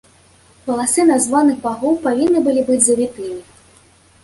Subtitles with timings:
[0.69, 3.39] Валасы названых багоў павінны былі быць завітымі.